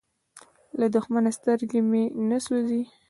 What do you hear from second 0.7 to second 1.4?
له دښمنه